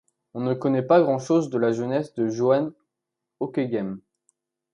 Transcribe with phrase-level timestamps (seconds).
[0.33, 2.73] On ne connaît pas grand-chose de la jeunesse de Johannes
[3.39, 4.01] Ockeghem.